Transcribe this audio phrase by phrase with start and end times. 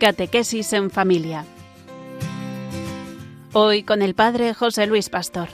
[0.00, 1.44] Catequesis en familia.
[3.52, 5.50] Hoy con el Padre José Luis Pastor.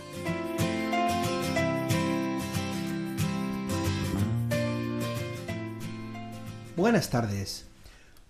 [6.76, 7.66] Buenas tardes.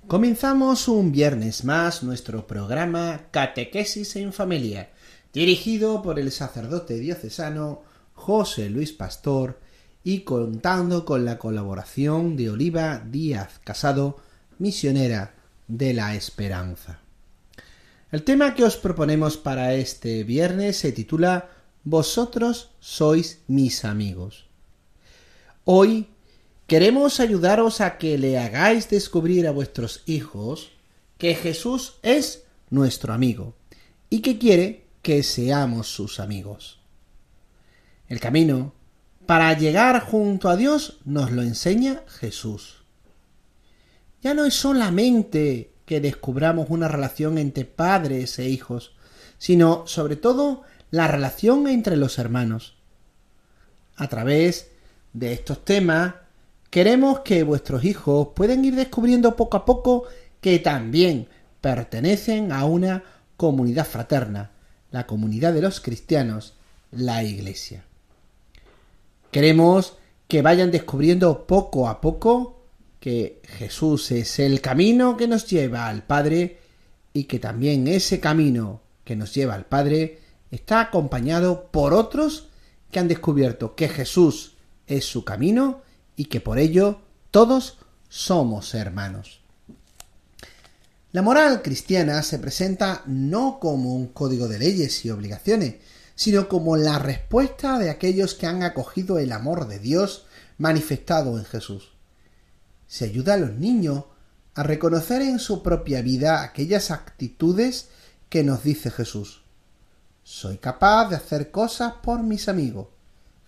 [0.07, 4.89] Comenzamos un viernes más nuestro programa Catequesis en familia,
[5.35, 7.83] dirigido por el sacerdote diocesano
[8.15, 9.61] José Luis Pastor
[10.03, 14.17] y contando con la colaboración de Oliva Díaz Casado,
[14.59, 15.36] misionera
[15.69, 17.01] de la esperanza.
[18.13, 21.51] El tema que os proponemos para este viernes se titula
[21.85, 24.47] Vosotros sois mis amigos.
[25.65, 26.09] Hoy
[26.67, 30.71] queremos ayudaros a que le hagáis descubrir a vuestros hijos
[31.19, 33.55] que Jesús es nuestro amigo
[34.09, 36.81] y que quiere que seamos sus amigos.
[38.09, 38.73] El camino
[39.27, 42.86] para llegar junto a Dios nos lo enseña Jesús
[44.27, 48.97] ya no es solamente que descubramos una relación entre padres e hijos,
[49.39, 52.75] sino sobre todo la relación entre los hermanos.
[53.95, 54.73] A través
[55.13, 56.15] de estos temas
[56.71, 60.07] queremos que vuestros hijos puedan ir descubriendo poco a poco
[60.41, 61.29] que también
[61.61, 63.05] pertenecen a una
[63.37, 64.51] comunidad fraterna,
[64.91, 66.55] la comunidad de los cristianos,
[66.91, 67.85] la Iglesia.
[69.31, 72.57] Queremos que vayan descubriendo poco a poco
[73.01, 76.59] que Jesús es el camino que nos lleva al Padre
[77.13, 82.49] y que también ese camino que nos lleva al Padre está acompañado por otros
[82.91, 85.83] que han descubierto que Jesús es su camino
[86.17, 89.41] y que por ello todos somos hermanos.
[91.13, 95.77] La moral cristiana se presenta no como un código de leyes y obligaciones,
[96.15, 100.27] sino como la respuesta de aquellos que han acogido el amor de Dios
[100.59, 101.96] manifestado en Jesús
[102.87, 104.05] se ayuda a los niños
[104.55, 107.89] a reconocer en su propia vida aquellas actitudes
[108.29, 109.43] que nos dice Jesús.
[110.23, 112.89] Soy capaz de hacer cosas por mis amigos.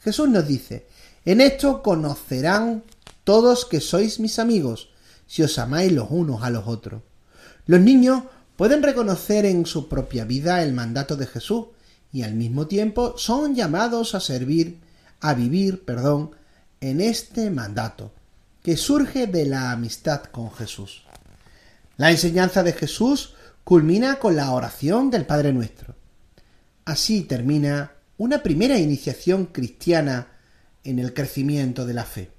[0.00, 0.86] Jesús nos dice,
[1.24, 2.84] en esto conocerán
[3.24, 4.90] todos que sois mis amigos,
[5.26, 7.02] si os amáis los unos a los otros.
[7.66, 8.22] Los niños
[8.56, 11.66] pueden reconocer en su propia vida el mandato de Jesús
[12.12, 14.78] y al mismo tiempo son llamados a servir,
[15.20, 16.30] a vivir, perdón,
[16.80, 18.12] en este mandato,
[18.62, 21.04] que surge de la amistad con Jesús.
[21.96, 25.94] La enseñanza de Jesús culmina con la oración del Padre Nuestro.
[26.84, 30.28] Así termina una primera iniciación cristiana
[30.84, 32.30] en el crecimiento de la fe.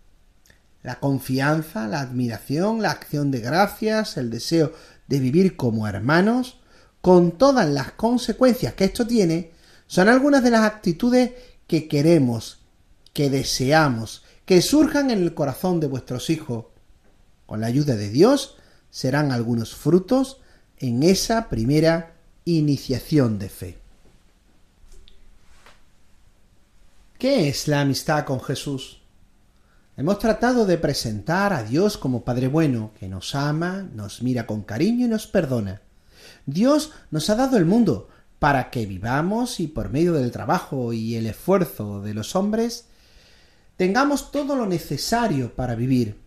[0.81, 4.73] La confianza, la admiración, la acción de gracias, el deseo
[5.07, 6.59] de vivir como hermanos,
[7.01, 9.51] con todas las consecuencias que esto tiene,
[9.87, 11.31] son algunas de las actitudes
[11.67, 12.59] que queremos,
[13.13, 16.65] que deseamos, que surjan en el corazón de vuestros hijos.
[17.45, 18.57] Con la ayuda de Dios
[18.89, 20.41] serán algunos frutos
[20.79, 22.15] en esa primera
[22.45, 23.77] iniciación de fe.
[27.19, 29.03] ¿Qué es la amistad con Jesús?
[29.95, 34.63] Hemos tratado de presentar a Dios como Padre bueno, que nos ama, nos mira con
[34.63, 35.83] cariño y nos perdona.
[36.47, 38.09] Dios nos ha dado el mundo
[38.39, 42.88] para que vivamos y por medio del trabajo y el esfuerzo de los hombres
[43.79, 46.17] tengamos todo lo necesario para vivir.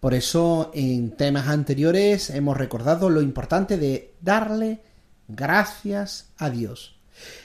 [0.00, 4.82] Por eso en temas anteriores hemos recordado lo importante de darle
[5.28, 7.00] gracias a Dios.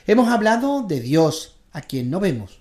[0.06, 2.60] Hemos hablado de Dios, a quien no vemos,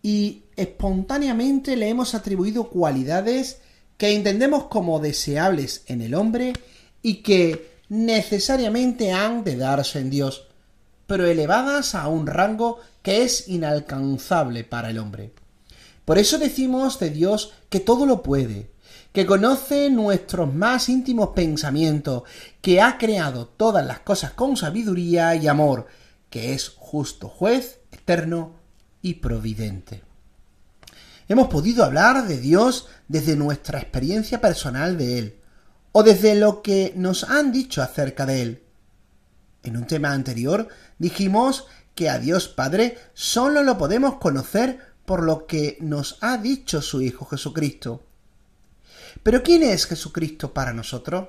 [0.00, 3.60] y espontáneamente le hemos atribuido cualidades
[3.96, 6.52] que entendemos como deseables en el hombre
[7.02, 10.46] y que necesariamente han de darse en Dios,
[11.08, 15.32] pero elevadas a un rango que es inalcanzable para el hombre.
[16.08, 18.70] Por eso decimos de Dios que todo lo puede,
[19.12, 22.22] que conoce nuestros más íntimos pensamientos,
[22.62, 25.86] que ha creado todas las cosas con sabiduría y amor,
[26.30, 28.54] que es justo juez, eterno
[29.02, 30.02] y providente.
[31.28, 35.36] Hemos podido hablar de Dios desde nuestra experiencia personal de Él,
[35.92, 38.62] o desde lo que nos han dicho acerca de Él.
[39.62, 40.68] En un tema anterior
[40.98, 46.82] dijimos que a Dios Padre solo lo podemos conocer por lo que nos ha dicho
[46.82, 48.04] su Hijo Jesucristo.
[49.22, 51.28] Pero ¿quién es Jesucristo para nosotros?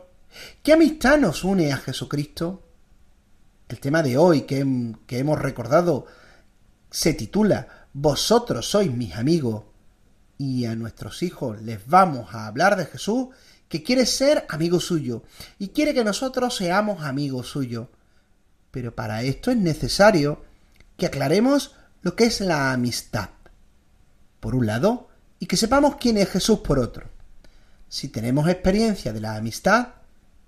[0.62, 2.62] ¿Qué amistad nos une a Jesucristo?
[3.70, 4.68] El tema de hoy que,
[5.08, 6.08] que hemos recordado
[6.92, 9.64] se titula Vosotros sois mis amigos
[10.38, 13.30] y a nuestros hijos les vamos a hablar de Jesús
[13.70, 15.24] que quiere ser amigo suyo
[15.58, 17.88] y quiere que nosotros seamos amigos suyos.
[18.72, 20.44] Pero para esto es necesario
[20.98, 23.30] que aclaremos lo que es la amistad
[24.40, 25.08] por un lado,
[25.40, 27.08] y que sepamos quién es Jesús por otro.
[27.88, 29.90] Si tenemos experiencia de la amistad,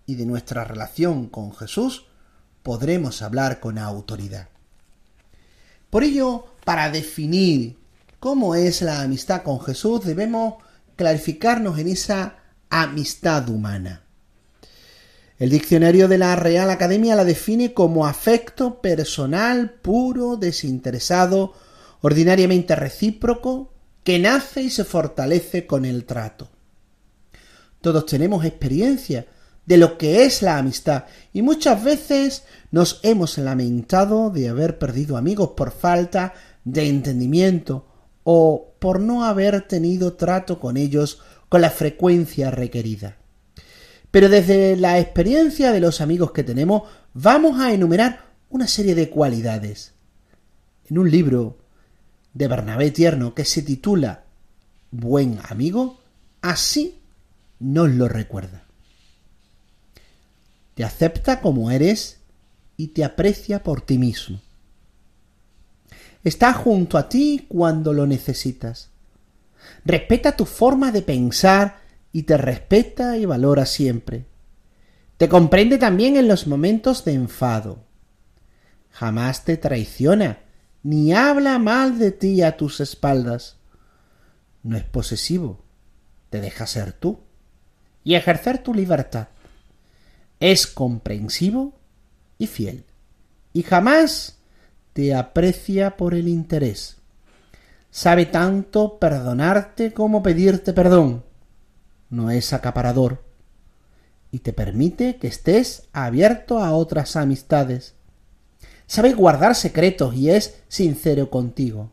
[0.05, 2.05] y de nuestra relación con Jesús,
[2.63, 4.49] podremos hablar con autoridad.
[5.89, 7.77] Por ello, para definir
[8.19, 10.55] cómo es la amistad con Jesús, debemos
[10.95, 12.35] clarificarnos en esa
[12.69, 14.03] amistad humana.
[15.37, 21.53] El diccionario de la Real Academia la define como afecto personal, puro, desinteresado,
[22.01, 23.71] ordinariamente recíproco,
[24.03, 26.49] que nace y se fortalece con el trato.
[27.81, 29.27] Todos tenemos experiencia
[29.65, 35.17] de lo que es la amistad y muchas veces nos hemos lamentado de haber perdido
[35.17, 36.33] amigos por falta
[36.63, 37.87] de entendimiento
[38.23, 41.19] o por no haber tenido trato con ellos
[41.49, 43.17] con la frecuencia requerida.
[44.09, 46.83] Pero desde la experiencia de los amigos que tenemos,
[47.13, 49.93] vamos a enumerar una serie de cualidades.
[50.89, 51.60] En un libro
[52.33, 54.23] de Bernabé Tierno que se titula
[54.91, 55.99] Buen amigo,
[56.41, 56.99] así
[57.59, 58.63] nos lo recuerda.
[60.75, 62.17] Te acepta como eres
[62.77, 64.41] y te aprecia por ti mismo.
[66.23, 68.89] Está junto a ti cuando lo necesitas.
[69.85, 71.81] Respeta tu forma de pensar
[72.11, 74.25] y te respeta y valora siempre.
[75.17, 77.83] Te comprende también en los momentos de enfado.
[78.91, 80.39] Jamás te traiciona,
[80.83, 83.57] ni habla mal de ti a tus espaldas.
[84.63, 85.63] No es posesivo,
[86.29, 87.19] te deja ser tú
[88.03, 89.27] y ejercer tu libertad.
[90.39, 91.73] Es comprensivo
[92.37, 92.85] y fiel,
[93.53, 94.39] y jamás
[94.93, 96.97] te aprecia por el interés.
[97.91, 101.23] Sabe tanto perdonarte como pedirte perdón
[102.11, 103.23] no es acaparador
[104.31, 107.95] y te permite que estés abierto a otras amistades.
[108.91, 111.91] Sabe guardar secretos y es sincero contigo.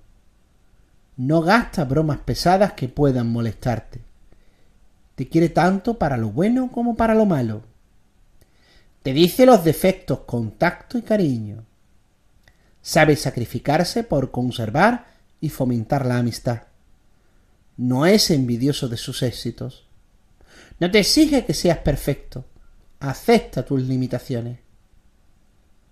[1.16, 4.00] No gasta bromas pesadas que puedan molestarte.
[5.14, 7.62] Te quiere tanto para lo bueno como para lo malo.
[9.04, 11.64] Te dice los defectos con tacto y cariño.
[12.82, 15.06] Sabe sacrificarse por conservar
[15.40, 16.62] y fomentar la amistad.
[17.76, 19.84] No es envidioso de sus éxitos
[20.80, 22.44] no te exige que seas perfecto.
[23.00, 24.58] Acepta tus limitaciones.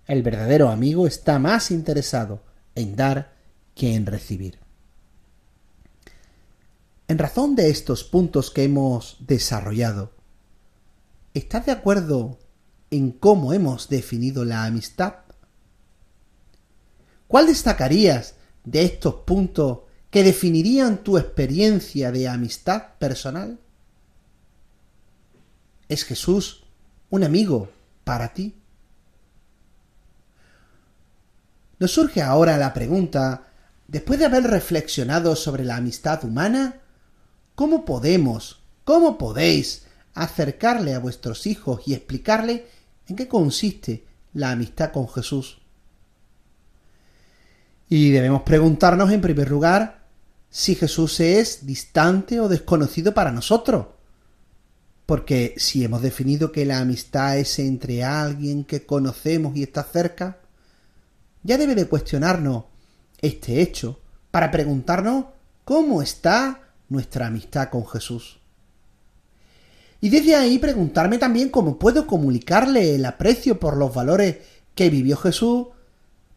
[0.07, 2.41] El verdadero amigo está más interesado
[2.75, 3.35] en dar
[3.75, 4.59] que en recibir.
[7.09, 10.13] En razón de estos puntos que hemos desarrollado,
[11.33, 12.39] ¿estás de acuerdo
[12.89, 15.15] en cómo hemos definido la amistad?
[17.27, 23.59] ¿Cuál destacarías de estos puntos que definirían tu experiencia de amistad personal?
[25.89, 26.63] ¿Es Jesús
[27.09, 27.69] un amigo
[28.05, 28.56] para ti?
[31.79, 33.47] Nos surge ahora la pregunta,
[33.87, 36.81] después de haber reflexionado sobre la amistad humana,
[37.55, 42.65] ¿cómo podemos, cómo podéis acercarle a vuestros hijos y explicarle
[43.07, 45.59] en qué consiste la amistad con Jesús?
[47.89, 50.07] Y debemos preguntarnos en primer lugar
[50.49, 53.87] si Jesús es distante o desconocido para nosotros
[55.07, 60.37] porque si hemos definido que la amistad es entre alguien que conocemos y está cerca,
[61.43, 62.65] ya debe de cuestionarnos
[63.21, 63.99] este hecho
[64.31, 65.25] para preguntarnos
[65.63, 68.39] cómo está nuestra amistad con Jesús.
[69.99, 74.37] Y desde ahí preguntarme también cómo puedo comunicarle el aprecio por los valores
[74.75, 75.67] que vivió Jesús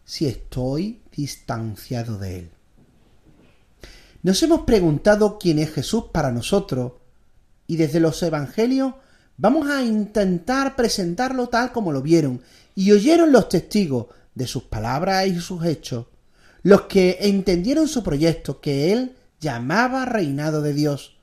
[0.05, 2.51] si estoy distanciado de él.
[4.23, 6.93] Nos hemos preguntado quién es Jesús para nosotros
[7.67, 8.95] y desde los evangelios
[9.37, 12.43] vamos a intentar presentarlo tal como lo vieron
[12.75, 16.07] y oyeron los testigos de sus palabras y sus hechos,
[16.63, 21.17] los que entendieron su proyecto que él llamaba reinado de Dios,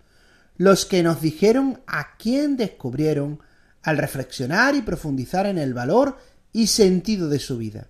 [0.57, 3.39] los que nos dijeron a quién descubrieron
[3.83, 6.17] al reflexionar y profundizar en el valor
[6.51, 7.87] y sentido de su vida.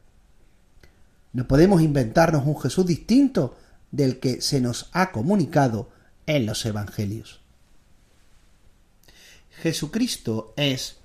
[1.33, 3.57] No podemos inventarnos un Jesús distinto
[3.91, 5.89] del que se nos ha comunicado
[6.25, 7.39] en los Evangelios.
[9.61, 10.97] Jesucristo es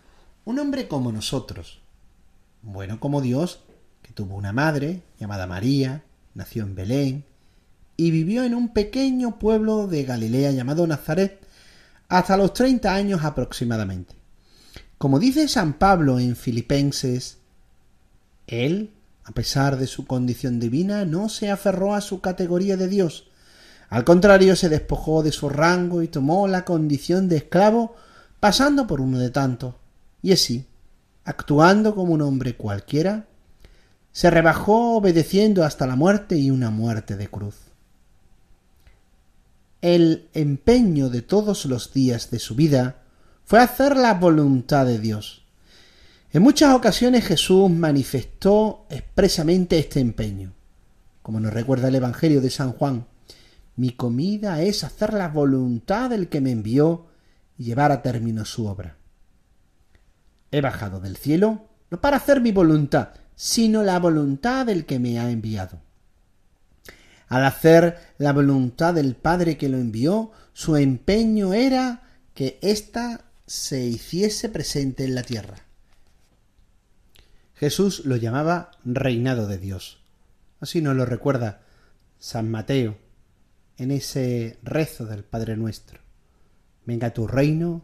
[0.45, 1.81] un hombre como nosotros,
[2.63, 3.61] bueno como Dios,
[4.13, 6.05] tuvo una madre llamada María,
[6.35, 7.25] nació en Belén
[7.97, 11.41] y vivió en un pequeño pueblo de Galilea llamado Nazaret
[12.09, 14.15] hasta los treinta años aproximadamente.
[14.99, 17.39] Como dice San Pablo en Filipenses,
[18.47, 18.91] él,
[19.25, 23.29] a pesar de su condición divina, no se aferró a su categoría de Dios.
[23.89, 27.95] Al contrario, se despojó de su rango y tomó la condición de esclavo
[28.41, 29.75] pasando por uno de tantos,
[30.23, 30.67] y así,
[31.25, 33.27] actuando como un hombre cualquiera,
[34.13, 37.57] se rebajó obedeciendo hasta la muerte y una muerte de cruz.
[39.81, 43.03] El empeño de todos los días de su vida
[43.45, 45.41] fue hacer la voluntad de Dios,
[46.35, 50.55] En muchas ocasiones Jesús manifestó expresamente este empeño,
[51.21, 53.07] como nos recuerda el Evangelio de San Juan.
[53.77, 57.09] Mi comida es hacer la voluntad del que me envió
[57.59, 58.97] y llevar a término su obra.
[60.51, 65.19] He bajado del cielo no para hacer mi voluntad, sino la voluntad del que me
[65.19, 65.81] ha enviado.
[67.29, 72.03] Al hacer la voluntad del Padre que lo envió, su empeño era
[72.35, 75.57] que ésta se hiciese presente en la tierra.
[77.55, 80.03] Jesús lo llamaba reinado de Dios.
[80.61, 81.63] Así nos lo recuerda
[82.19, 82.97] San Mateo
[83.79, 86.01] en ese rezo del Padre nuestro.
[86.85, 87.83] Venga tu reino,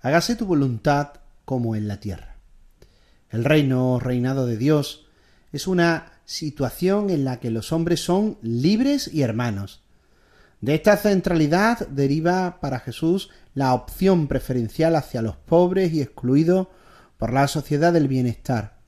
[0.00, 2.37] hágase tu voluntad como en la tierra.
[3.30, 5.06] El reino o reinado de Dios
[5.52, 9.82] es una situación en la que los hombres son libres y hermanos.
[10.60, 16.68] De esta centralidad deriva para Jesús la opción preferencial hacia los pobres y excluidos
[17.16, 18.78] por la sociedad del bienestar,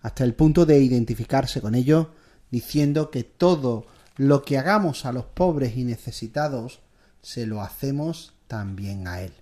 [0.00, 2.08] hasta el punto de identificarse con ellos,
[2.50, 3.86] diciendo que todo
[4.16, 6.80] lo que hagamos a los pobres y necesitados,
[7.22, 9.32] se lo hacemos también a Él.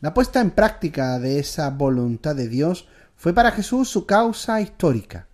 [0.00, 5.28] La puesta en práctica de esa voluntad de Dios fue para Jesús su causa histórica.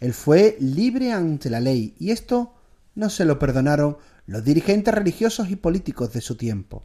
[0.00, 2.54] Él fue libre ante la ley y esto
[2.94, 6.84] no se lo perdonaron los dirigentes religiosos y políticos de su tiempo.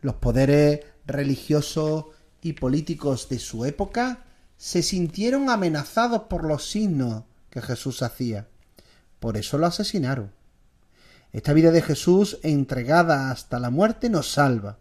[0.00, 2.06] Los poderes religiosos
[2.40, 4.24] y políticos de su época
[4.56, 8.48] se sintieron amenazados por los signos que Jesús hacía.
[9.20, 10.32] Por eso lo asesinaron.
[11.32, 14.78] Esta vida de Jesús entregada hasta la muerte nos salva,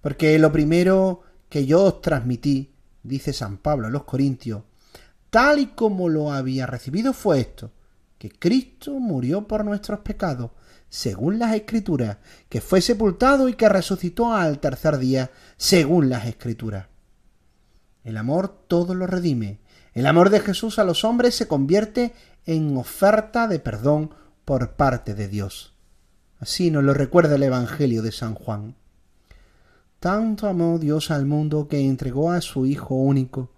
[0.00, 2.73] porque lo primero que yo os transmití,
[3.04, 4.62] dice San Pablo a los Corintios,
[5.30, 7.70] tal y como lo había recibido fue esto,
[8.18, 10.50] que Cristo murió por nuestros pecados,
[10.88, 12.18] según las Escrituras,
[12.48, 16.86] que fue sepultado y que resucitó al tercer día, según las Escrituras.
[18.04, 19.60] El amor todo lo redime.
[19.92, 22.14] El amor de Jesús a los hombres se convierte
[22.46, 25.74] en oferta de perdón por parte de Dios.
[26.38, 28.76] Así nos lo recuerda el Evangelio de San Juan.
[30.04, 33.48] Tanto amó Dios al mundo que entregó a su Hijo único,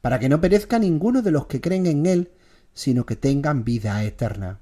[0.00, 2.30] para que no perezca ninguno de los que creen en Él,
[2.72, 4.60] sino que tengan vida eterna.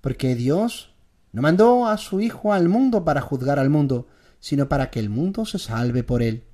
[0.00, 0.94] Porque Dios
[1.32, 4.06] no mandó a su Hijo al mundo para juzgar al mundo,
[4.40, 6.44] sino para que el mundo se salve por Él.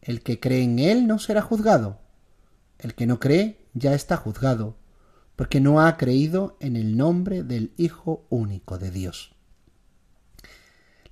[0.00, 1.98] El que cree en Él no será juzgado.
[2.78, 4.76] El que no cree ya está juzgado,
[5.34, 9.34] porque no ha creído en el nombre del Hijo único de Dios.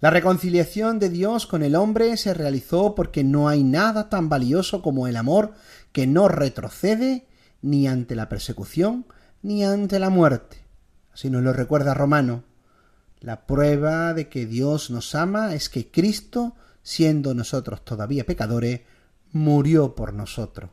[0.00, 4.80] La reconciliación de Dios con el hombre se realizó porque no hay nada tan valioso
[4.80, 5.54] como el amor
[5.92, 7.26] que no retrocede
[7.62, 9.06] ni ante la persecución
[9.42, 10.58] ni ante la muerte.
[11.12, 12.44] Así nos lo recuerda Romano.
[13.20, 16.54] La prueba de que Dios nos ama es que Cristo
[16.88, 18.80] siendo nosotros todavía pecadores,
[19.32, 20.70] murió por nosotros.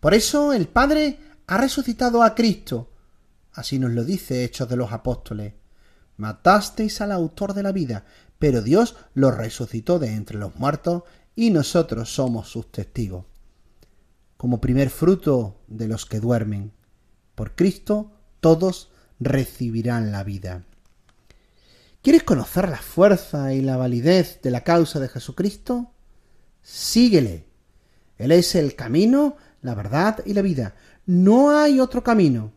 [0.00, 2.90] Por eso el Padre ha resucitado a Cristo.
[3.52, 5.52] Así nos lo dice Hechos de los Apóstoles.
[6.20, 8.04] Matasteis al autor de la vida,
[8.38, 11.02] pero Dios lo resucitó de entre los muertos
[11.34, 13.24] y nosotros somos sus testigos.
[14.36, 16.72] Como primer fruto de los que duermen.
[17.34, 20.64] Por Cristo todos recibirán la vida.
[22.02, 25.92] ¿Quieres conocer la fuerza y la validez de la causa de Jesucristo?
[26.62, 27.46] Síguele.
[28.16, 30.74] Él es el camino, la verdad y la vida.
[31.06, 32.52] No hay otro camino.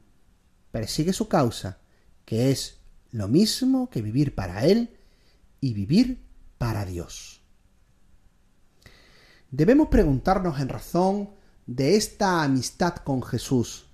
[0.71, 1.79] Persigue su causa,
[2.25, 2.82] que es
[3.13, 4.89] lo mismo que vivir para Él
[5.61, 6.25] y vivir
[6.57, 7.41] para Dios.
[9.51, 11.29] Debemos preguntarnos en razón
[11.67, 13.85] de esta amistad con Jesús.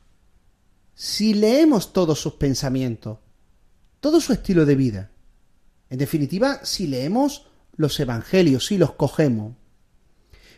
[0.95, 3.19] Si leemos todos sus pensamientos,
[3.99, 5.11] todo su estilo de vida,
[5.89, 9.55] en definitiva, si leemos los Evangelios, y los cogemos,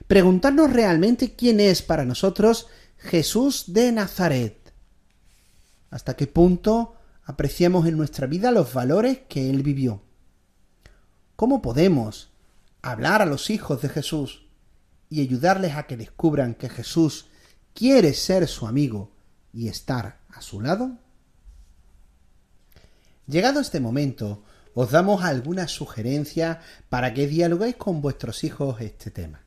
[0.06, 4.72] preguntarnos realmente quién es para nosotros Jesús de Nazaret.
[5.90, 6.96] ¿Hasta qué punto
[7.32, 10.02] apreciamos en nuestra vida los valores que Él vivió?
[11.38, 12.30] ¿Cómo podemos
[12.82, 14.46] hablar a los hijos de Jesús
[15.10, 17.28] y ayudarles a que descubran que Jesús
[17.74, 19.12] quiere ser su amigo
[19.54, 20.98] y estar a su lado?
[23.28, 26.58] Llegado este momento, os damos algunas sugerencias
[26.90, 29.46] para que dialoguéis con vuestros hijos este tema.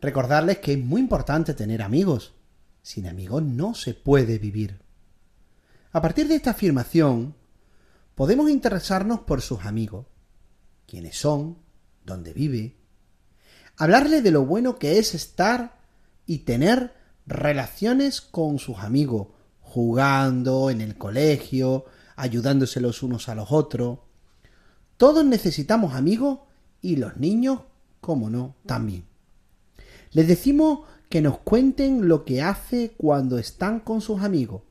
[0.00, 2.32] Recordarles que es muy importante tener amigos.
[2.80, 4.83] Sin amigos no se puede vivir.
[5.94, 7.36] A partir de esta afirmación,
[8.16, 10.06] podemos interesarnos por sus amigos,
[10.88, 11.58] quiénes son,
[12.04, 12.74] dónde vive,
[13.76, 15.78] hablarle de lo bueno que es estar
[16.26, 16.94] y tener
[17.28, 19.28] relaciones con sus amigos,
[19.60, 21.84] jugando en el colegio,
[22.16, 24.00] ayudándose los unos a los otros.
[24.96, 26.40] Todos necesitamos amigos
[26.82, 27.60] y los niños,
[28.00, 29.04] como no, también.
[30.10, 34.62] Les decimos que nos cuenten lo que hace cuando están con sus amigos.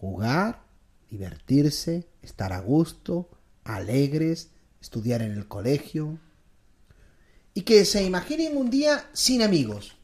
[0.00, 0.62] Jugar,
[1.10, 3.28] divertirse, estar a gusto,
[3.64, 4.50] alegres,
[4.80, 6.18] estudiar en el colegio.
[7.54, 9.96] Y que se imaginen un día sin amigos.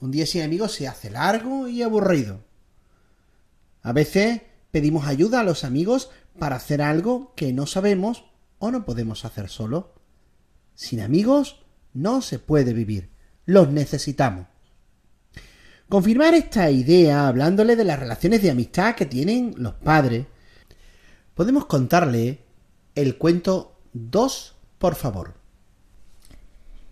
[0.00, 2.44] Un día sin amigos se hace largo y aburrido.
[3.82, 8.24] A veces pedimos ayuda a los amigos para hacer algo que no sabemos
[8.58, 9.94] o no podemos hacer solo.
[10.74, 13.10] Sin amigos no se puede vivir.
[13.46, 14.48] Los necesitamos.
[15.88, 20.26] Confirmar esta idea hablándole de las relaciones de amistad que tienen los padres,
[21.34, 22.40] podemos contarle
[22.94, 25.34] el cuento Dos, por favor.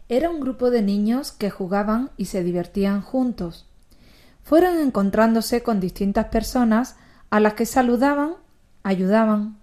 [0.09, 3.67] Era un grupo de niños que jugaban y se divertían juntos.
[4.43, 6.97] Fueron encontrándose con distintas personas
[7.31, 8.37] a las que saludaban,
[8.83, 9.59] ayudaban,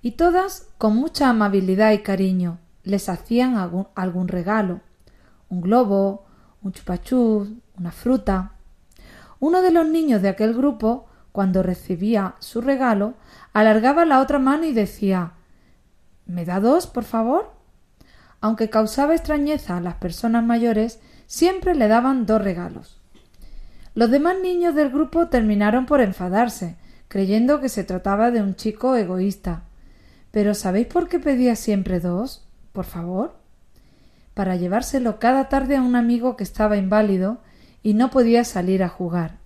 [0.00, 4.80] y todas con mucha amabilidad y cariño les hacían algún, algún regalo,
[5.48, 6.24] un globo,
[6.62, 8.52] un chupachú, una fruta.
[9.40, 13.14] Uno de los niños de aquel grupo, cuando recibía su regalo,
[13.52, 15.32] alargaba la otra mano y decía
[16.26, 17.50] ¿Me da dos, por favor?
[18.40, 23.00] Aunque causaba extrañeza a las personas mayores, siempre le daban dos regalos.
[23.94, 26.76] Los demás niños del grupo terminaron por enfadarse,
[27.08, 29.64] creyendo que se trataba de un chico egoísta.
[30.30, 32.46] Pero ¿sabéis por qué pedía siempre dos?
[32.72, 33.34] Por favor.
[34.34, 37.38] Para llevárselo cada tarde a un amigo que estaba inválido
[37.82, 39.38] y no podía salir a jugar.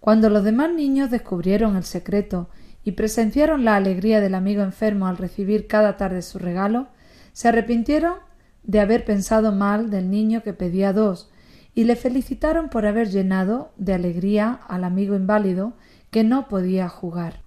[0.00, 2.48] Cuando los demás niños descubrieron el secreto
[2.84, 6.88] y presenciaron la alegría del amigo enfermo al recibir cada tarde su regalo,
[7.32, 8.14] se arrepintieron
[8.62, 11.30] de haber pensado mal del niño que pedía dos
[11.74, 15.74] y le felicitaron por haber llenado de alegría al amigo inválido
[16.10, 17.42] que no podía jugar.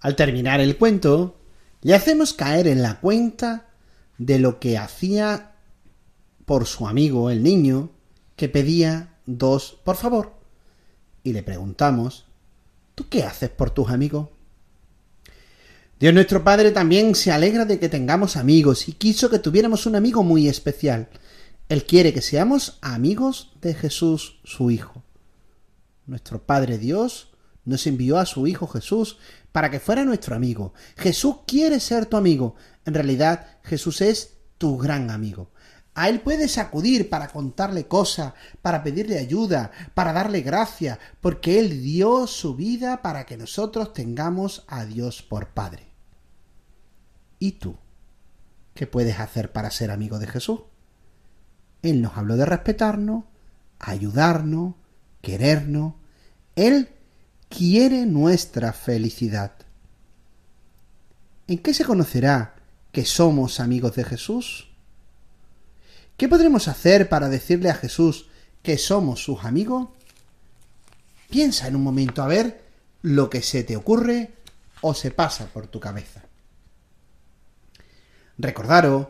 [0.00, 1.36] Al terminar el cuento,
[1.82, 3.66] le hacemos caer en la cuenta
[4.18, 5.52] de lo que hacía
[6.44, 7.90] por su amigo el niño
[8.36, 10.34] que pedía dos por favor.
[11.22, 12.26] Y le preguntamos
[12.94, 14.28] ¿Tú qué haces por tus amigos?
[15.98, 19.94] Dios nuestro Padre también se alegra de que tengamos amigos y quiso que tuviéramos un
[19.94, 21.08] amigo muy especial.
[21.68, 25.04] Él quiere que seamos amigos de Jesús, su Hijo.
[26.06, 27.28] Nuestro Padre Dios
[27.64, 29.18] nos envió a su Hijo Jesús
[29.52, 30.74] para que fuera nuestro amigo.
[30.96, 32.56] Jesús quiere ser tu amigo.
[32.84, 35.51] En realidad, Jesús es tu gran amigo.
[35.94, 41.82] A Él puedes acudir para contarle cosas, para pedirle ayuda, para darle gracia, porque Él
[41.82, 45.86] dio su vida para que nosotros tengamos a Dios por Padre.
[47.38, 47.76] ¿Y tú?
[48.74, 50.60] ¿Qué puedes hacer para ser amigo de Jesús?
[51.82, 53.24] Él nos habló de respetarnos,
[53.78, 54.76] ayudarnos,
[55.20, 55.94] querernos.
[56.56, 56.88] Él
[57.50, 59.52] quiere nuestra felicidad.
[61.48, 62.54] ¿En qué se conocerá
[62.92, 64.71] que somos amigos de Jesús?
[66.16, 68.26] ¿Qué podremos hacer para decirle a Jesús
[68.62, 69.88] que somos sus amigos?
[71.30, 72.62] Piensa en un momento a ver
[73.02, 74.34] lo que se te ocurre
[74.82, 76.22] o se pasa por tu cabeza.
[78.38, 79.08] Recordaros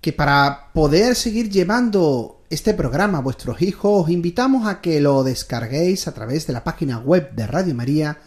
[0.00, 5.22] que para poder seguir llevando este programa a vuestros hijos os invitamos a que lo
[5.24, 8.18] descarguéis a través de la página web de Radio María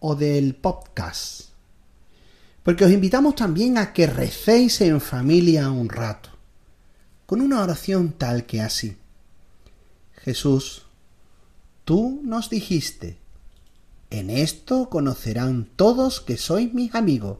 [0.00, 1.48] o del podcast.
[2.62, 6.33] Porque os invitamos también a que recéis en familia un rato
[7.26, 8.96] con una oración tal que así.
[10.16, 10.82] Jesús,
[11.84, 13.18] tú nos dijiste,
[14.10, 17.38] en esto conocerán todos que sois mis amigos,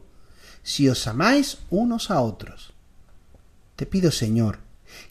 [0.63, 2.73] si os amáis unos a otros.
[3.75, 4.59] Te pido, Señor,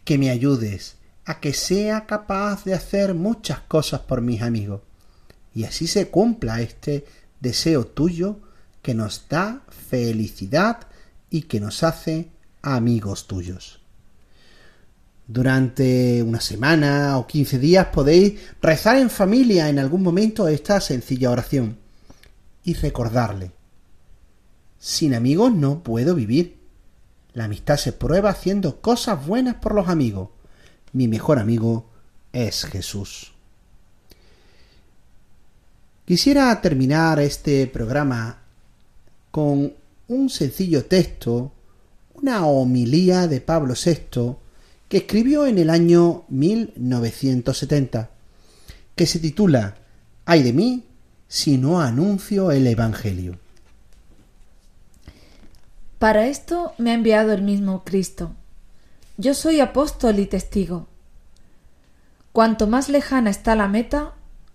[0.05, 4.83] que me ayudes a que sea capaz de hacer muchas cosas por mis amigos,
[5.55, 7.07] y así se cumpla este
[7.41, 8.41] deseo tuyo
[8.83, 10.87] que nos da felicidad
[11.31, 12.29] y que nos hace
[12.63, 13.84] amigos tuyos.
[15.27, 21.31] Durante una semana o quince días podéis rezar en familia en algún momento esta sencilla
[21.31, 21.79] oración
[22.63, 23.53] y recordarle.
[24.79, 26.59] Sin amigos no puedo vivir.
[27.33, 30.29] La amistad se prueba haciendo cosas buenas por los amigos.
[30.93, 31.87] Mi mejor amigo
[32.33, 33.33] es Jesús.
[36.05, 38.43] Quisiera terminar este programa
[39.31, 39.73] con
[40.09, 41.51] un sencillo texto,
[42.13, 44.37] una homilía de Pablo VI,
[44.99, 48.11] escribió en el año 1970,
[48.95, 49.77] que se titula
[50.25, 50.85] Ay de mí
[51.27, 53.39] si no anuncio el Evangelio.
[55.99, 58.35] Para esto me ha enviado el mismo Cristo.
[59.17, 60.87] Yo soy apóstol y testigo.
[62.33, 64.13] Cuanto más lejana está la meta,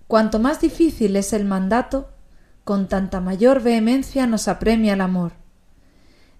[0.08, 2.10] cuanto más difícil es el mandato,
[2.64, 5.34] con tanta mayor vehemencia nos apremia el amor.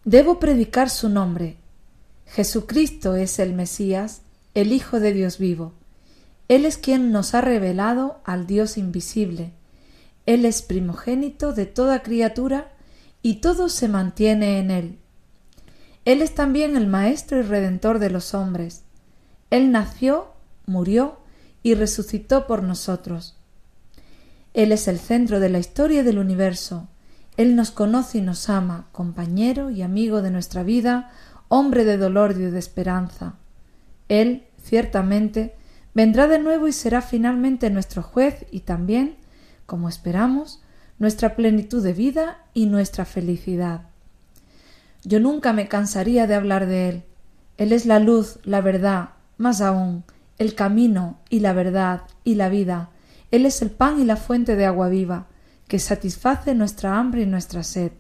[0.06, 1.59] Debo predicar su nombre,
[2.32, 4.22] Jesucristo es el Mesías,
[4.54, 5.74] el Hijo de Dios vivo,
[6.48, 9.52] Él es quien nos ha revelado al Dios invisible.
[10.28, 12.72] Él es primogénito de toda criatura
[13.24, 14.98] y todo se mantiene en Él.
[16.06, 18.84] Él es también el Maestro y Redentor de los hombres.
[19.50, 20.28] Él nació,
[20.68, 21.18] murió
[21.64, 23.38] y resucitó por nosotros.
[24.54, 26.88] Él es el centro de la historia del universo.
[27.38, 31.12] Él nos conoce y nos ama, compañero y amigo de nuestra vida,
[31.50, 33.36] hombre de dolor y de esperanza.
[34.08, 35.56] Él, ciertamente,
[35.94, 39.18] vendrá de nuevo y será finalmente nuestro juez y también,
[39.66, 40.64] como esperamos,
[41.00, 43.82] nuestra plenitud de vida y nuestra felicidad.
[45.04, 47.04] Yo nunca me cansaría de hablar de Él.
[47.58, 50.04] Él es la luz, la verdad, más aún,
[50.38, 52.90] el camino y la verdad y la vida.
[53.32, 55.28] Él es el pan y la fuente de agua viva,
[55.68, 57.92] que satisface nuestra hambre y nuestra sed.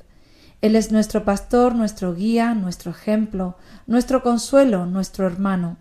[0.62, 3.56] Él es nuestro pastor, nuestro guía, nuestro ejemplo,
[3.88, 5.78] nuestro consuelo, nuestro hermano.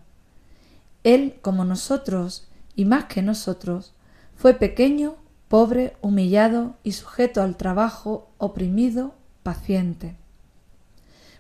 [1.03, 3.95] Él, como nosotros, y más que nosotros,
[4.37, 5.17] fue pequeño,
[5.49, 10.17] pobre, humillado y sujeto al trabajo, oprimido, paciente.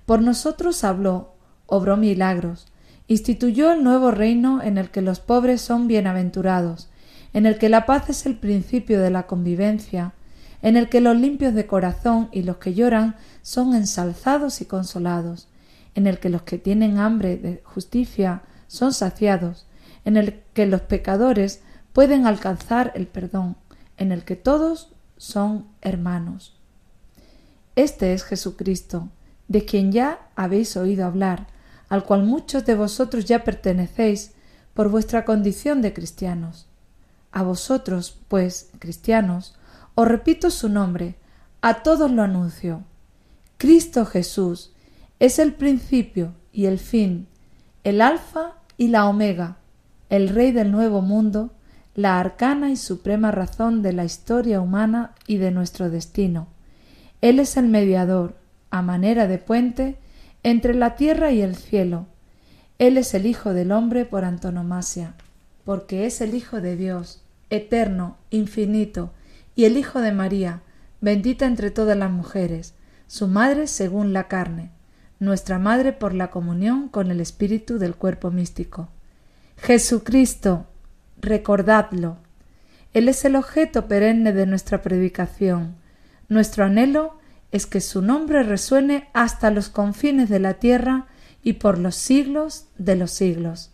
[0.05, 1.35] Por nosotros habló,
[1.67, 2.67] obró milagros,
[3.07, 6.91] instituyó el nuevo reino en el que los pobres son bienaventurados,
[7.33, 10.15] en el que la paz es el principio de la convivencia,
[10.63, 15.49] en el que los limpios de corazón y los que lloran son ensalzados y consolados,
[15.95, 19.67] en el que los que tienen hambre de justicia son saciados,
[20.05, 21.61] en el que los pecadores
[21.93, 23.57] pueden alcanzar el perdón,
[23.97, 26.55] en el que todos son hermanos.
[27.77, 29.09] Este es Jesucristo,
[29.49, 31.47] de quien ya habéis oído hablar,
[31.89, 34.33] al cual muchos de vosotros ya pertenecéis
[34.75, 36.67] por vuestra condición de cristianos.
[37.33, 39.58] A vosotros, pues, cristianos,
[40.01, 41.17] os repito su nombre,
[41.61, 42.85] a todos lo anuncio.
[43.57, 44.73] Cristo Jesús
[45.19, 47.27] es el principio y el fin,
[47.83, 49.57] el alfa y la omega,
[50.09, 51.51] el Rey del nuevo mundo,
[51.97, 56.47] la arcana y suprema razón de la historia humana y de nuestro destino.
[57.21, 58.37] Él es el mediador,
[58.71, 59.99] a manera de puente,
[60.45, 62.07] entre la tierra y el cielo.
[62.79, 65.15] Él es el Hijo del hombre por antonomasia,
[65.65, 69.11] porque es el Hijo de Dios, eterno, infinito,
[69.59, 70.63] y el Hijo de María,
[71.01, 72.75] bendita entre todas las mujeres,
[73.09, 74.71] su madre según la carne,
[75.19, 78.89] nuestra madre por la comunión con el espíritu del cuerpo místico.
[79.57, 80.69] Jesucristo,
[81.21, 82.19] recordadlo.
[82.95, 85.75] Él es el objeto perenne de nuestra predicación.
[86.29, 87.19] Nuestro anhelo
[87.51, 91.09] es que su nombre resuene hasta los confines de la tierra
[91.43, 93.73] y por los siglos de los siglos.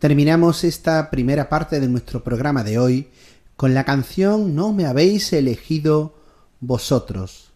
[0.00, 3.08] Terminamos esta primera parte de nuestro programa de hoy
[3.56, 6.14] con la canción No me habéis elegido
[6.60, 7.52] vosotros,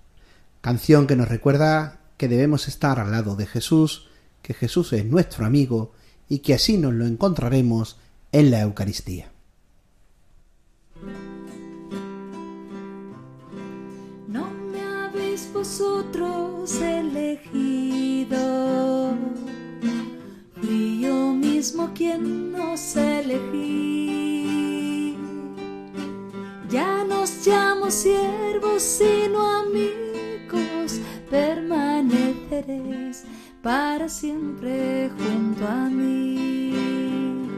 [0.60, 4.08] canción que nos recuerda que debemos estar al lado de Jesús,
[4.42, 5.92] que Jesús es nuestro amigo
[6.28, 7.96] y que así nos lo encontraremos
[8.32, 9.32] en la Eucaristía.
[14.26, 18.36] No me habéis vosotros elegido,
[20.60, 24.47] fui yo mismo quien nos elegí.
[26.68, 31.00] Ya nos llamo siervos, sino amigos,
[31.30, 33.24] permaneceréis
[33.62, 37.48] para siempre junto a mí.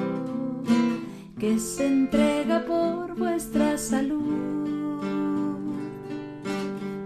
[1.38, 4.64] que se entrega por vuestra salud.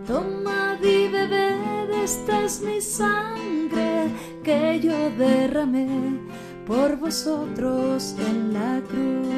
[0.06, 4.06] Tomad y bebed, esta es mi sangre
[4.44, 6.20] que yo derramé
[6.64, 9.28] por vosotros en la cruz.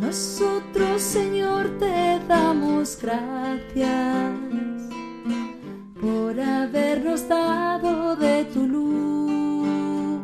[0.00, 4.75] Nosotros, Señor, te damos gracias
[7.16, 10.20] nos dado de tu luz.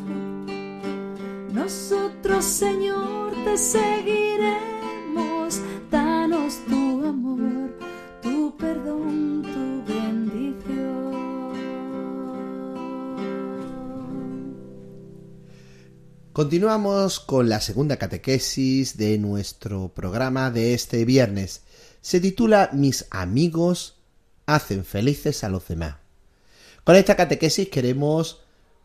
[1.51, 7.75] Nosotros, Señor, te seguiremos, danos tu amor,
[8.21, 11.13] tu perdón, tu bendición.
[16.31, 21.63] Continuamos con la segunda catequesis de nuestro programa de este viernes.
[22.01, 23.95] Se titula Mis amigos
[24.45, 26.02] hacen felices a los demás.
[26.83, 28.41] Con esta catequesis queremos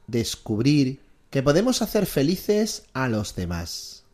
[0.07, 4.05] descubrir que podemos hacer felices a los demás.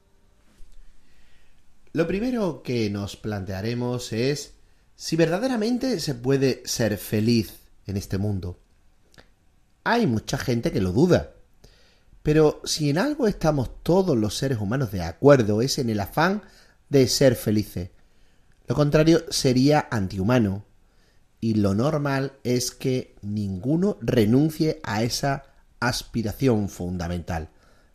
[1.93, 4.55] Lo primero que nos plantearemos es
[4.97, 7.55] si verdaderamente se puede ser feliz
[7.87, 8.59] en este mundo.
[9.85, 11.35] Hay mucha gente que lo duda.
[12.23, 16.43] Pero si en algo estamos todos los seres humanos de acuerdo es en el afán
[16.89, 17.91] de ser felices.
[18.67, 20.65] Lo contrario sería antihumano.
[21.45, 25.45] Y lo normal es que ninguno renuncie a esa
[25.79, 27.51] aspiración fundamental.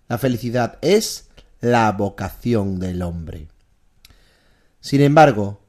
[0.08, 3.48] La felicidad es la vocación del hombre.
[4.82, 5.64] Sin embargo,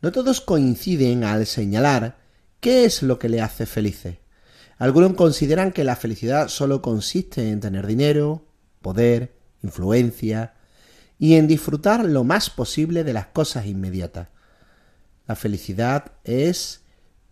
[0.00, 2.16] no todos coinciden al señalar
[2.60, 4.16] qué es lo que le hace felices.
[4.78, 8.46] Algunos consideran que la felicidad solo consiste en tener dinero,
[8.80, 10.54] poder, influencia
[11.18, 14.28] y en disfrutar lo más posible de las cosas inmediatas.
[15.28, 16.85] La felicidad es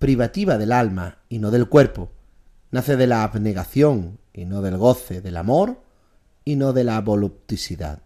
[0.05, 2.11] privativa del alma y no del cuerpo.
[2.71, 5.81] Nace de la abnegación y no del goce, del amor
[6.45, 8.03] y no de la voluptuosidad.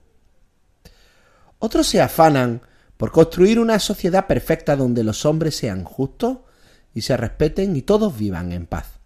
[1.58, 2.62] Otros se afanan
[2.96, 6.38] por construir una sociedad perfecta donde los hombres sean justos
[6.94, 9.00] y se respeten y todos vivan en paz.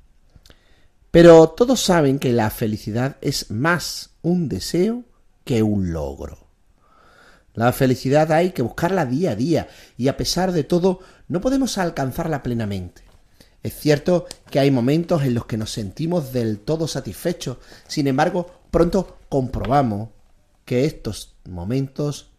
[1.11, 5.05] Pero todos saben que la felicidad es más un deseo
[5.47, 6.42] que un logro.
[7.55, 11.79] La felicidad hay que buscarla día a día y a pesar de todo no podemos
[11.79, 13.03] alcanzarla plenamente.
[13.63, 18.51] Es cierto que hay momentos en los que nos sentimos del todo satisfechos, sin embargo
[18.71, 20.09] pronto comprobamos
[20.65, 22.31] que estos momentos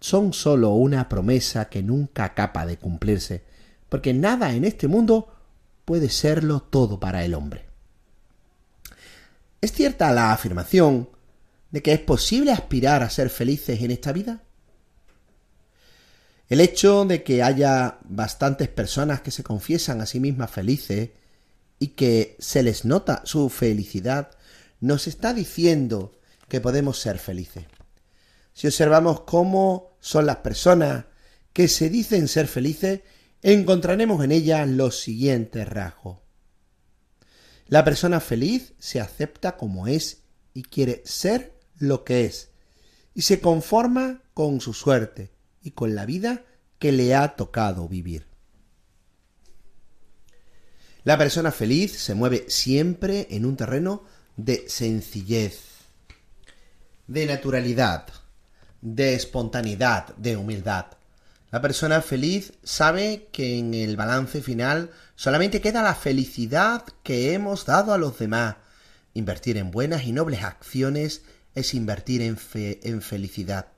[0.00, 3.44] son sólo una promesa que nunca acaba de cumplirse,
[3.88, 5.32] porque nada en este mundo
[5.84, 7.66] puede serlo todo para el hombre.
[9.60, 11.08] ¿Es cierta la afirmación
[11.72, 14.44] de que es posible aspirar a ser felices en esta vida?
[16.48, 21.10] El hecho de que haya bastantes personas que se confiesan a sí mismas felices
[21.78, 24.30] y que se les nota su felicidad
[24.80, 27.64] nos está diciendo que podemos ser felices.
[28.52, 31.06] Si observamos cómo son las personas
[31.54, 33.00] que se dicen ser felices,
[33.40, 36.18] encontraremos en ellas los siguientes rasgos.
[37.66, 42.50] La persona feliz se acepta como es y quiere ser lo que es,
[43.14, 45.30] y se conforma con su suerte
[45.62, 46.44] y con la vida
[46.78, 48.26] que le ha tocado vivir.
[51.04, 54.04] La persona feliz se mueve siempre en un terreno
[54.36, 55.60] de sencillez,
[57.08, 58.06] de naturalidad,
[58.80, 60.86] de espontaneidad, de humildad.
[61.50, 67.66] La persona feliz sabe que en el balance final solamente queda la felicidad que hemos
[67.66, 68.56] dado a los demás.
[69.12, 71.22] Invertir en buenas y nobles acciones
[71.54, 73.68] es invertir en, fe, en felicidad.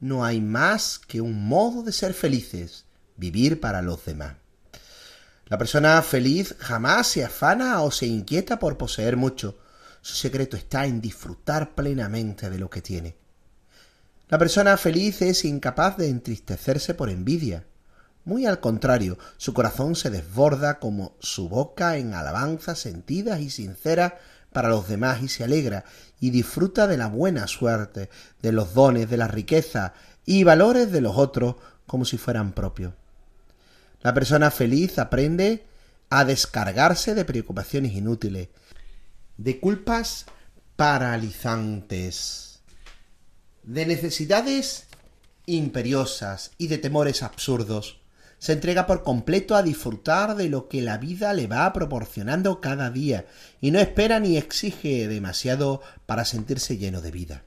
[0.00, 4.36] No hay más que un modo de ser felices, vivir para los demás.
[5.46, 9.58] La persona feliz jamás se afana o se inquieta por poseer mucho.
[10.00, 13.16] Su secreto está en disfrutar plenamente de lo que tiene.
[14.28, 17.66] La persona feliz es incapaz de entristecerse por envidia.
[18.24, 24.14] Muy al contrario, su corazón se desborda como su boca en alabanzas sentidas y sinceras
[24.52, 25.84] para los demás y se alegra
[26.20, 28.10] y disfruta de la buena suerte,
[28.40, 32.94] de los dones, de la riqueza y valores de los otros como si fueran propios.
[34.02, 35.64] La persona feliz aprende
[36.10, 38.48] a descargarse de preocupaciones inútiles,
[39.36, 40.26] de culpas
[40.76, 42.52] paralizantes
[43.62, 44.86] de necesidades
[45.46, 48.01] imperiosas y de temores absurdos.
[48.42, 52.90] Se entrega por completo a disfrutar de lo que la vida le va proporcionando cada
[52.90, 53.24] día
[53.60, 57.44] y no espera ni exige demasiado para sentirse lleno de vida.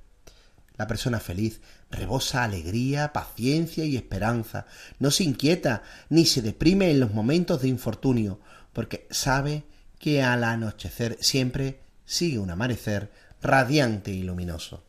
[0.78, 1.60] La persona feliz
[1.92, 4.68] rebosa alegría, paciencia y esperanza.
[4.98, 8.40] No se inquieta ni se deprime en los momentos de infortunio,
[8.72, 9.66] porque sabe
[10.00, 14.86] que al anochecer siempre sigue un amanecer radiante y luminoso.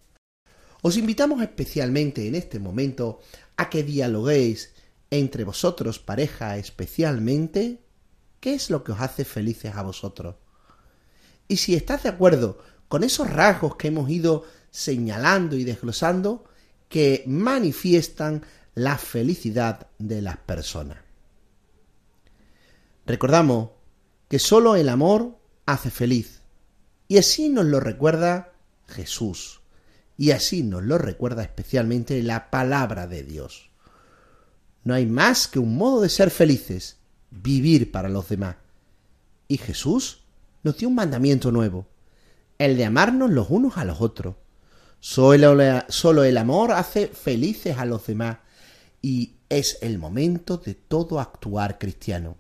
[0.82, 3.18] Os invitamos especialmente en este momento
[3.56, 4.75] a que dialoguéis
[5.18, 7.80] entre vosotros, pareja especialmente,
[8.40, 10.36] qué es lo que os hace felices a vosotros.
[11.48, 16.44] Y si estás de acuerdo con esos rasgos que hemos ido señalando y desglosando,
[16.88, 20.98] que manifiestan la felicidad de las personas.
[23.06, 23.70] Recordamos
[24.28, 26.42] que sólo el amor hace feliz,
[27.08, 28.52] y así nos lo recuerda
[28.88, 29.60] Jesús.
[30.18, 33.70] Y así nos lo recuerda especialmente la palabra de Dios.
[34.86, 36.98] No hay más que un modo de ser felices,
[37.32, 38.54] vivir para los demás.
[39.48, 40.20] Y Jesús
[40.62, 41.88] nos dio un mandamiento nuevo,
[42.56, 44.36] el de amarnos los unos a los otros.
[45.00, 48.38] Solo el amor hace felices a los demás
[49.02, 52.36] y es el momento de todo actuar cristiano.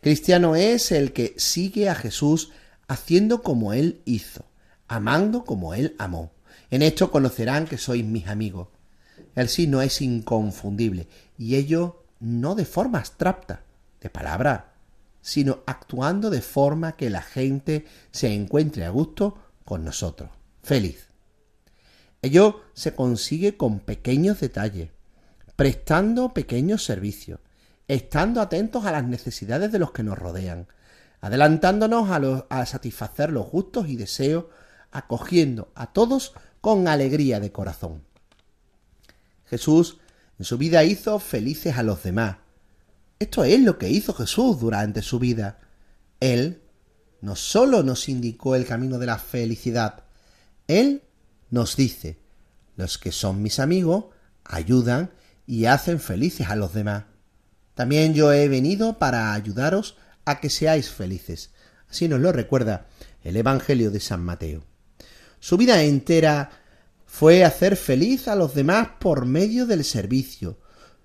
[0.00, 2.50] Cristiano es el que sigue a Jesús
[2.88, 4.46] haciendo como Él hizo,
[4.88, 6.32] amando como Él amó.
[6.70, 8.68] En esto conocerán que sois mis amigos.
[9.34, 13.62] El signo es inconfundible y ello no de forma abstracta,
[14.00, 14.74] de palabra,
[15.22, 20.30] sino actuando de forma que la gente se encuentre a gusto con nosotros,
[20.62, 21.08] feliz.
[22.20, 24.90] Ello se consigue con pequeños detalles,
[25.56, 27.40] prestando pequeños servicios,
[27.88, 30.68] estando atentos a las necesidades de los que nos rodean,
[31.20, 34.46] adelantándonos a, a satisfacer los gustos y deseos,
[34.90, 38.02] acogiendo a todos con alegría de corazón.
[39.52, 39.98] Jesús
[40.38, 42.38] en su vida hizo felices a los demás.
[43.18, 45.60] Esto es lo que hizo Jesús durante su vida.
[46.20, 46.62] Él
[47.20, 50.04] no sólo nos indicó el camino de la felicidad,
[50.68, 51.02] Él
[51.50, 52.18] nos dice,
[52.76, 54.06] los que son mis amigos
[54.42, 55.10] ayudan
[55.46, 57.04] y hacen felices a los demás.
[57.74, 61.50] También yo he venido para ayudaros a que seáis felices.
[61.90, 62.86] Así nos lo recuerda
[63.22, 64.64] el Evangelio de San Mateo.
[65.40, 66.61] Su vida entera
[67.12, 70.58] fue hacer feliz a los demás por medio del servicio.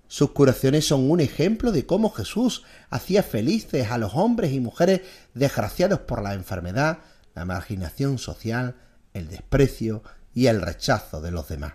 [0.07, 5.01] Sus curaciones son un ejemplo de cómo Jesús hacía felices a los hombres y mujeres
[5.33, 6.99] desgraciados por la enfermedad,
[7.35, 8.77] la marginación social,
[9.13, 10.01] el desprecio
[10.33, 11.73] y el rechazo de los demás.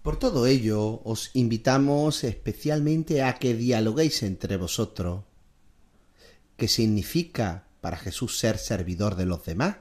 [0.00, 5.24] Por todo ello, os invitamos especialmente a que dialoguéis entre vosotros.
[6.56, 9.76] ¿Qué significa para Jesús ser servidor de los demás?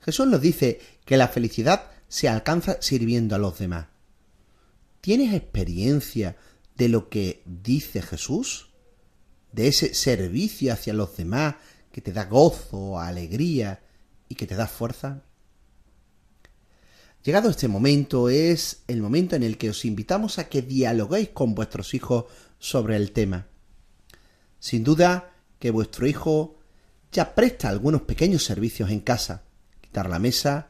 [0.00, 3.86] Jesús nos dice que la felicidad se alcanza sirviendo a los demás.
[5.00, 6.36] ¿Tienes experiencia
[6.76, 8.70] de lo que dice Jesús?
[9.52, 11.56] ¿De ese servicio hacia los demás
[11.92, 13.82] que te da gozo, alegría
[14.28, 15.22] y que te da fuerza?
[17.24, 21.54] Llegado este momento es el momento en el que os invitamos a que dialoguéis con
[21.54, 22.26] vuestros hijos
[22.58, 23.48] sobre el tema.
[24.60, 26.56] Sin duda que vuestro hijo
[27.12, 29.44] ya presta algunos pequeños servicios en casa,
[29.92, 30.68] la mesa,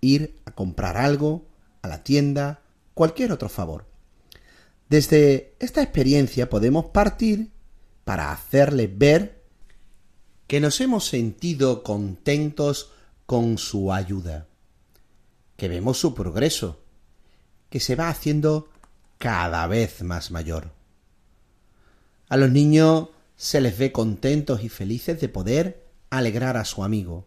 [0.00, 1.46] ir a comprar algo,
[1.82, 2.60] a la tienda,
[2.94, 3.86] cualquier otro favor.
[4.88, 7.50] Desde esta experiencia podemos partir
[8.04, 9.42] para hacerle ver
[10.46, 12.92] que nos hemos sentido contentos
[13.26, 14.48] con su ayuda
[15.58, 16.80] que vemos su progreso,
[17.68, 18.68] que se va haciendo
[19.18, 20.70] cada vez más mayor.
[22.28, 27.26] A los niños se les ve contentos y felices de poder alegrar a su amigo.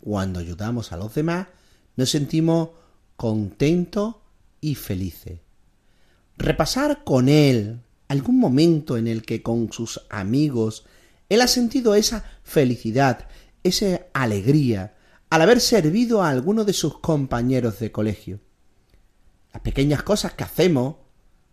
[0.00, 1.48] Cuando ayudamos a los demás,
[1.96, 2.70] nos sentimos
[3.16, 4.16] contentos
[4.60, 5.40] y felices.
[6.36, 10.84] Repasar con él algún momento en el que con sus amigos
[11.28, 13.28] él ha sentido esa felicidad,
[13.62, 14.96] esa alegría,
[15.30, 18.40] al haber servido a alguno de sus compañeros de colegio.
[19.52, 20.96] Las pequeñas cosas que hacemos,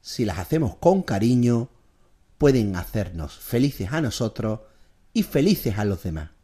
[0.02, 1.70] si las hacemos con cariño,
[2.38, 4.62] pueden hacernos felices a nosotros
[5.14, 6.35] y felices a los demás.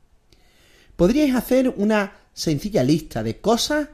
[1.02, 3.90] Podríais hacer una sencilla lista de cosas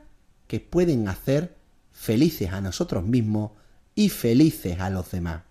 [0.46, 1.56] que pueden hacer
[1.90, 3.52] felices a nosotros mismos
[3.96, 5.44] y felices a los demás.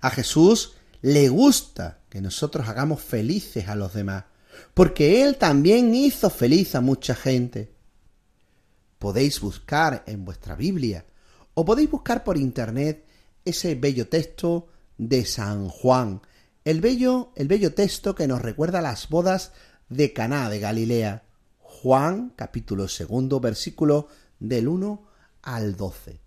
[0.00, 4.24] A Jesús le gusta que nosotros hagamos felices a los demás
[4.72, 7.70] porque Él también hizo feliz a mucha gente.
[8.98, 11.04] Podéis buscar en vuestra Biblia
[11.52, 13.04] o podéis buscar por internet
[13.44, 16.22] ese bello texto de San Juan,
[16.64, 19.52] el bello, el bello texto que nos recuerda las bodas
[19.90, 21.24] de Caná de Galilea.
[21.58, 25.06] Juan, capítulo segundo, versículo del 1
[25.42, 26.20] al 12.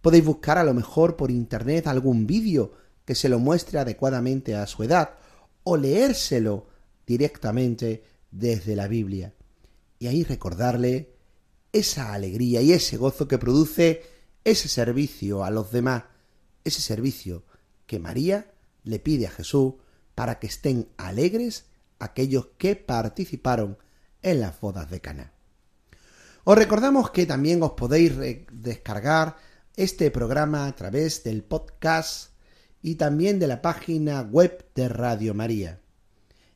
[0.00, 2.72] Podéis buscar a lo mejor por internet algún vídeo
[3.04, 5.14] que se lo muestre adecuadamente a su edad
[5.64, 6.68] o leérselo
[7.06, 9.34] directamente desde la Biblia.
[9.98, 11.14] Y ahí recordarle
[11.72, 14.02] esa alegría y ese gozo que produce
[14.44, 16.04] ese servicio a los demás,
[16.64, 17.44] ese servicio
[17.86, 18.52] que María
[18.84, 19.74] le pide a Jesús
[20.14, 21.67] para que estén alegres
[21.98, 23.78] aquellos que participaron
[24.22, 25.32] en las bodas de Cana.
[26.44, 28.14] Os recordamos que también os podéis
[28.50, 29.36] descargar
[29.76, 32.32] este programa a través del podcast
[32.82, 35.80] y también de la página web de Radio María.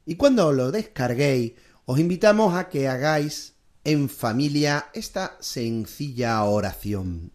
[0.07, 1.53] Y cuando lo descarguéis,
[1.85, 7.33] os invitamos a que hagáis en familia esta sencilla oración.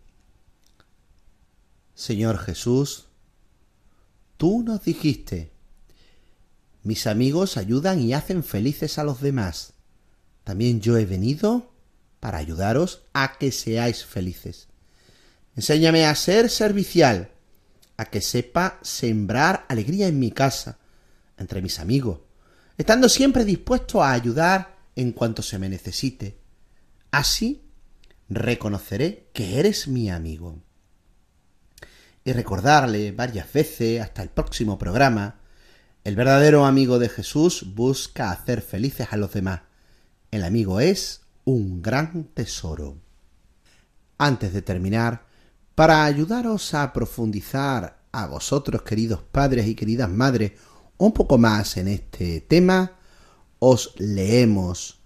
[1.94, 3.08] Señor Jesús,
[4.38, 5.52] tú nos dijiste,
[6.88, 9.74] mis amigos ayudan y hacen felices a los demás.
[10.46, 11.74] También yo he venido
[12.22, 14.70] para ayudaros a que seáis felices.
[15.58, 17.32] Enséñame a ser servicial,
[17.98, 20.78] a que sepa sembrar alegría en mi casa,
[21.38, 22.22] entre mis amigos,
[22.78, 26.38] estando siempre dispuesto a ayudar en cuanto se me necesite.
[27.12, 27.64] Así
[28.30, 30.62] reconoceré que eres mi amigo.
[32.24, 35.42] Y recordarle varias veces hasta el próximo programa,
[36.08, 39.64] el verdadero amigo de Jesús busca hacer felices a los demás.
[40.32, 42.96] El amigo es un gran tesoro.
[44.18, 45.26] Antes de terminar,
[45.76, 50.54] para ayudaros a profundizar a vosotros, queridos padres y queridas madres,
[50.98, 52.94] un poco más en este tema,
[53.60, 55.02] os leemos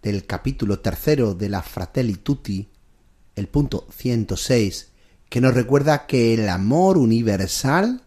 [0.00, 2.70] del capítulo tercero de la Fratelli Tutti,
[3.36, 4.92] el punto 106,
[5.28, 8.00] que nos recuerda que el amor universal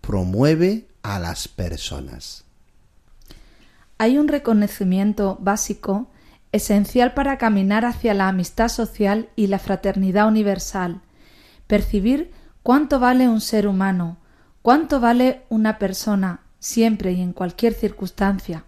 [0.00, 2.44] promueve a las personas.
[3.96, 6.10] Hay un reconocimiento básico
[6.52, 11.00] esencial para caminar hacia la amistad social y la fraternidad universal,
[11.66, 12.30] percibir
[12.62, 14.18] cuánto vale un ser humano,
[14.62, 18.64] cuánto vale una persona, siempre y en cualquier circunstancia.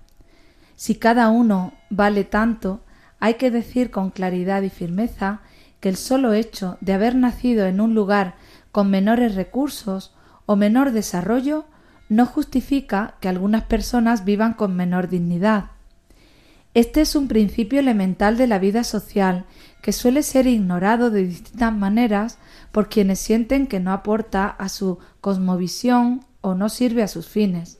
[0.76, 2.80] Si cada uno vale tanto,
[3.18, 5.41] hay que decir con claridad y firmeza
[5.80, 8.36] que el solo hecho de haber nacido en un lugar
[8.72, 10.14] con menores recursos
[10.47, 11.66] o menor desarrollo
[12.11, 15.71] no justifica que algunas personas vivan con menor dignidad.
[16.75, 19.47] Este es un principio elemental de la vida social
[19.81, 22.39] que suele ser ignorado de distintas maneras
[22.73, 27.79] por quienes sienten que no aporta a su cosmovisión o no sirve a sus fines.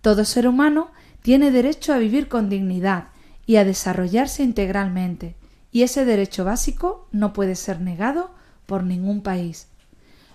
[0.00, 0.90] Todo ser humano
[1.20, 3.08] tiene derecho a vivir con dignidad
[3.44, 5.36] y a desarrollarse integralmente,
[5.70, 8.30] y ese derecho básico no puede ser negado
[8.64, 9.68] por ningún país.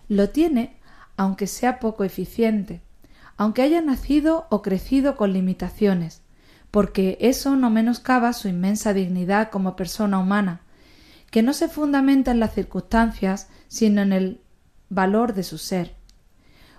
[0.08, 0.75] Lo tiene
[1.18, 2.82] aunque sea poco eficiente,
[3.38, 6.22] aunque haya nacido o crecido con limitaciones,
[6.72, 10.62] porque eso no menoscaba su inmensa dignidad como persona humana,
[11.32, 14.42] que no se fundamenta en las circunstancias, sino en el
[14.90, 15.96] valor de su ser.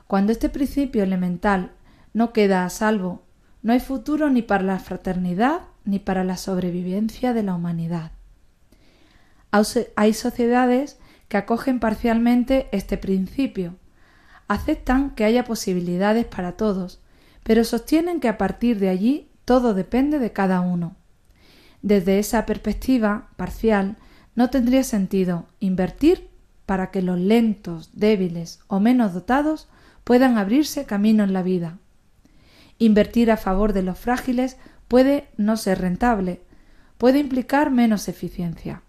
[0.07, 1.72] Cuando este principio elemental
[2.14, 3.22] no queda a salvo,
[3.62, 8.12] no hay futuro ni para la fraternidad ni para la sobrevivencia de la humanidad.
[9.51, 13.76] Hay sociedades que acogen parcialmente este principio,
[14.49, 17.01] aceptan que haya posibilidades para todos,
[17.43, 20.97] pero sostienen que a partir de allí todo depende de cada uno.
[21.83, 23.97] Desde esa perspectiva parcial,
[24.35, 26.29] no tendría sentido invertir
[26.67, 29.69] para que los lentos, débiles o menos dotados
[30.05, 31.79] puedan abrirse camino en la vida.
[32.79, 34.57] Invertir a favor de los frágiles
[34.89, 36.43] puede no ser rentable,
[36.99, 38.83] puede implicar menos eficiencia.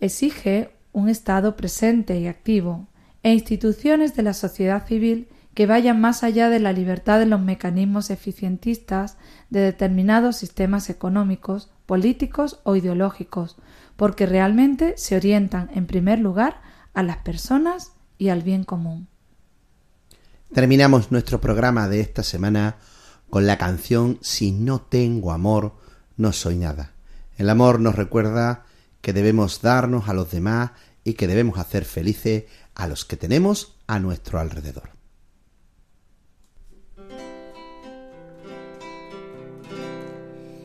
[0.00, 2.88] Exige un Estado presente y activo
[3.22, 7.40] e instituciones de la sociedad civil que vayan más allá de la libertad de los
[7.40, 9.16] mecanismos eficientistas
[9.50, 13.56] de determinados sistemas económicos, políticos o ideológicos,
[13.96, 16.60] porque realmente se orientan en primer lugar
[16.94, 19.08] a las personas y al bien común.
[20.52, 22.76] Terminamos nuestro programa de esta semana
[23.28, 25.74] con la canción Si no tengo amor,
[26.16, 26.92] no soy nada.
[27.36, 28.64] El amor nos recuerda
[29.00, 30.70] que debemos darnos a los demás
[31.04, 32.44] y que debemos hacer felices
[32.78, 34.90] a los que tenemos a nuestro alrededor.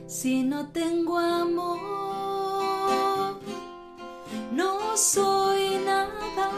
[0.08, 1.82] Si no tengo amor,
[4.54, 6.52] no soy nada,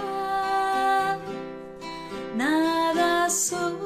[2.35, 3.84] nada soy.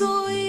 [0.00, 0.39] No soy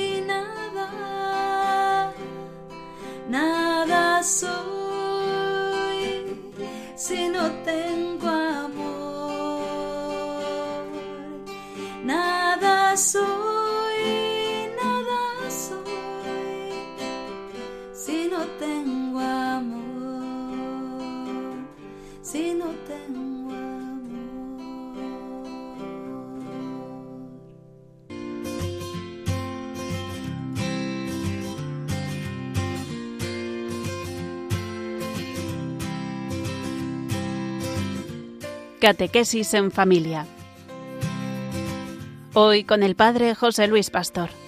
[38.82, 40.26] Catequesis en familia.
[42.34, 44.41] Hoy con el Padre José Luis Pastor.